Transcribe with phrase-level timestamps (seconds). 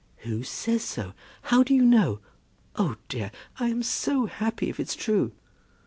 [0.25, 1.13] "Who says so?
[1.43, 2.21] How do you know?
[2.75, 5.31] Oh, dear; I am so happy, if it's true."